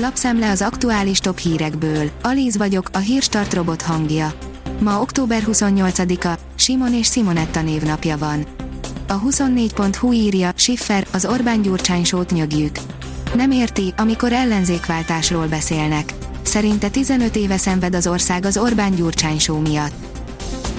[0.00, 2.10] Lapszemle az aktuális top hírekből.
[2.22, 4.32] Alíz vagyok, a hírstart robot hangja.
[4.80, 8.46] Ma október 28-a, Simon és Simonetta névnapja van.
[9.08, 12.76] A 24.hu írja, Schiffer, az Orbán Gyurcsány sót nyögjük.
[13.34, 16.14] Nem érti, amikor ellenzékváltásról beszélnek.
[16.42, 19.94] Szerinte 15 éve szenved az ország az Orbán Gyurcsány só miatt.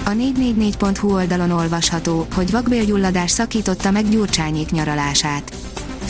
[0.04, 5.52] A 444.hu oldalon olvasható, hogy vakbélgyulladás szakította meg Gyurcsányék nyaralását.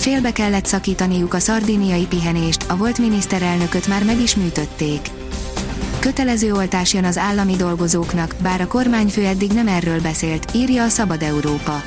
[0.01, 5.00] Félbe kellett szakítaniuk a szardíniai pihenést, a volt miniszterelnököt már meg is műtötték.
[5.99, 10.89] Kötelező oltás jön az állami dolgozóknak, bár a kormányfő eddig nem erről beszélt, írja a
[10.89, 11.82] Szabad Európa.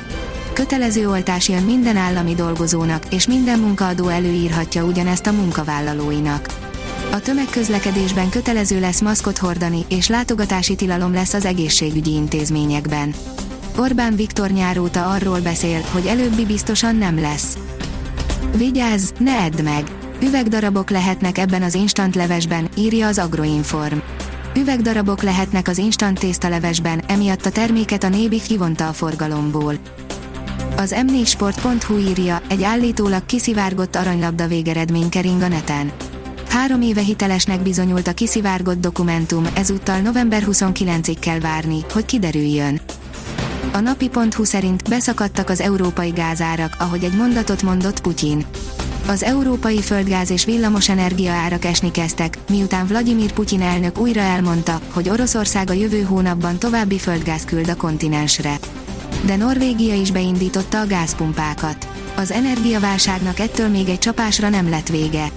[0.52, 6.46] Kötelező oltás jön minden állami dolgozónak, és minden munkaadó előírhatja ugyanezt a munkavállalóinak.
[7.12, 13.14] A tömegközlekedésben kötelező lesz maszkot hordani, és látogatási tilalom lesz az egészségügyi intézményekben.
[13.76, 17.56] Orbán Viktor nyáróta arról beszél, hogy előbbi biztosan nem lesz.
[18.56, 19.84] Vigyázz, ne edd meg!
[20.22, 23.96] Üvegdarabok lehetnek ebben az instant levesben, írja az Agroinform.
[24.56, 29.74] Üvegdarabok lehetnek az instant tésztalevesben, emiatt a terméket a Nébi kivonta a forgalomból.
[30.76, 35.92] Az m4sport.hu írja, egy állítólag kiszivárgott aranylabda végeredmény kering a neten.
[36.48, 42.80] Három éve hitelesnek bizonyult a kiszivárgott dokumentum, ezúttal november 29-ig kell várni, hogy kiderüljön.
[43.74, 48.46] A napi.hu szerint beszakadtak az európai gázárak, ahogy egy mondatot mondott Putyin.
[49.06, 55.08] Az európai földgáz és villamosenergia árak esni kezdtek, miután Vladimir Putyin elnök újra elmondta, hogy
[55.08, 58.56] Oroszország a jövő hónapban további földgáz küld a kontinensre.
[59.24, 61.88] De Norvégia is beindította a gázpumpákat.
[62.16, 65.30] Az energiaválságnak ettől még egy csapásra nem lett vége.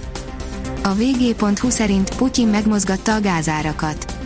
[0.82, 4.17] A vg.hu szerint Putyin megmozgatta a gázárakat.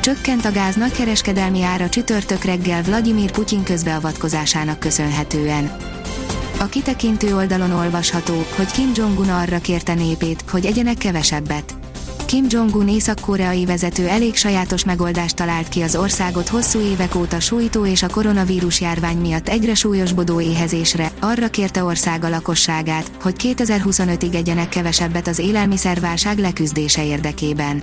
[0.00, 5.76] Csökkent a gáz nagykereskedelmi ára csütörtök reggel Vladimir Putyin közbeavatkozásának köszönhetően.
[6.58, 11.74] A kitekintő oldalon olvasható, hogy Kim Jong-un arra kérte népét, hogy egyenek kevesebbet.
[12.26, 17.86] Kim Jong-un észak-koreai vezető elég sajátos megoldást talált ki az országot hosszú évek óta sújtó
[17.86, 24.68] és a koronavírus járvány miatt egyre súlyosbodó éhezésre, arra kérte országa lakosságát, hogy 2025-ig egyenek
[24.68, 27.82] kevesebbet az élelmiszerválság leküzdése érdekében.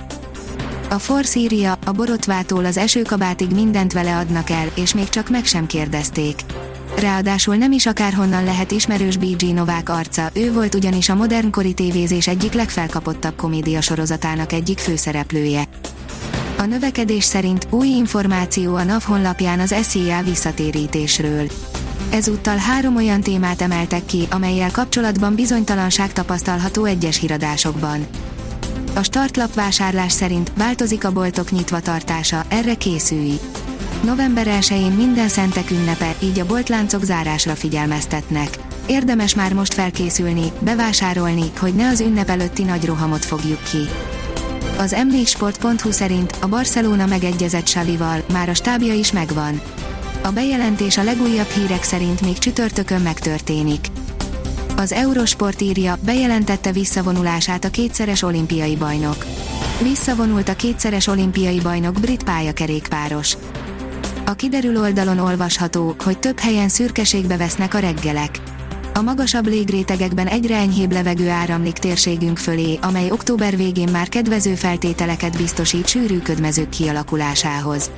[0.89, 5.45] A Force írja, a borotvától az esőkabátig mindent vele adnak el, és még csak meg
[5.45, 6.41] sem kérdezték.
[6.99, 12.27] Ráadásul nem is akárhonnan lehet ismerős BG Novák arca, ő volt ugyanis a modernkori tévézés
[12.27, 15.63] egyik legfelkapottabb komédia sorozatának egyik főszereplője.
[16.57, 21.47] A növekedés szerint új információ a NAV honlapján az SZIA visszatérítésről.
[22.09, 28.07] Ezúttal három olyan témát emeltek ki, amelyel kapcsolatban bizonytalanság tapasztalható egyes híradásokban.
[28.97, 33.39] A startlap vásárlás szerint változik a boltok nyitva tartása, erre készülj.
[34.03, 38.57] November 1-én minden szentek ünnepe, így a boltláncok zárásra figyelmeztetnek.
[38.87, 43.87] Érdemes már most felkészülni, bevásárolni, hogy ne az ünnep előtti nagy rohamot fogjuk ki.
[44.77, 49.61] Az m4sport.hu szerint a Barcelona megegyezett Savival, már a stábja is megvan.
[50.23, 53.87] A bejelentés a legújabb hírek szerint még csütörtökön megtörténik.
[54.79, 59.25] Az Eurosport írja, bejelentette visszavonulását a kétszeres olimpiai bajnok.
[59.81, 63.37] Visszavonult a kétszeres olimpiai bajnok brit pályakerékpáros.
[64.25, 68.39] A kiderül oldalon olvasható, hogy több helyen szürkeségbe vesznek a reggelek.
[68.93, 75.37] A magasabb légrétegekben egyre enyhébb levegő áramlik térségünk fölé, amely október végén már kedvező feltételeket
[75.37, 77.91] biztosít sűrű ködmezők kialakulásához.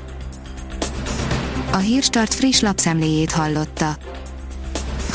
[1.72, 3.98] A Hírstart friss lapszemléjét hallotta.